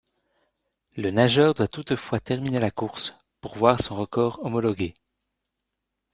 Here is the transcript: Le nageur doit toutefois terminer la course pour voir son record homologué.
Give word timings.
Le 0.95 1.11
nageur 1.11 1.53
doit 1.53 1.67
toutefois 1.67 2.19
terminer 2.19 2.57
la 2.57 2.71
course 2.71 3.19
pour 3.39 3.53
voir 3.55 3.79
son 3.79 3.95
record 3.95 4.39
homologué. 4.43 4.95